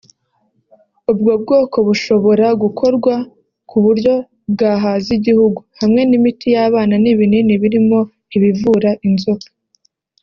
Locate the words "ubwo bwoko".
1.11-1.77